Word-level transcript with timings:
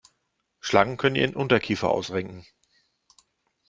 Schlangen 0.61 0.97
können 0.97 1.15
ihren 1.15 1.35
Unterkiefer 1.35 1.91
ausrenken. 1.91 2.43